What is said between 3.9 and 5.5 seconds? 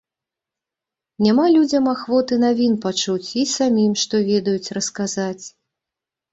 што ведаюць, расказаць.